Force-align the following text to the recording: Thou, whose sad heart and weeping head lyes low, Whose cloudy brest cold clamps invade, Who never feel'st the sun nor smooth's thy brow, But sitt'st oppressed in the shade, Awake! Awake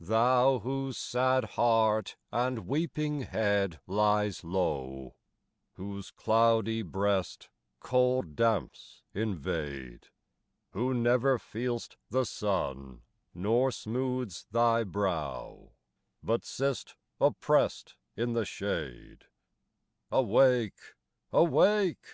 Thou, 0.00 0.58
whose 0.58 0.98
sad 0.98 1.44
heart 1.56 2.16
and 2.30 2.66
weeping 2.66 3.22
head 3.22 3.80
lyes 3.86 4.44
low, 4.44 5.14
Whose 5.76 6.10
cloudy 6.10 6.82
brest 6.82 7.48
cold 7.80 8.36
clamps 8.36 9.00
invade, 9.14 10.08
Who 10.72 10.92
never 10.92 11.38
feel'st 11.38 11.96
the 12.10 12.26
sun 12.26 13.00
nor 13.32 13.70
smooth's 13.70 14.44
thy 14.50 14.84
brow, 14.84 15.70
But 16.22 16.42
sitt'st 16.44 16.94
oppressed 17.18 17.94
in 18.14 18.34
the 18.34 18.44
shade, 18.44 19.24
Awake! 20.10 20.80
Awake 21.32 22.04